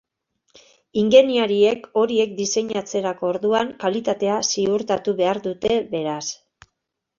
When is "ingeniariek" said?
1.01-1.85